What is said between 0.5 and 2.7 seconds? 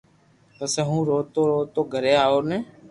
پسو ھون روتو روتو گھري آوتو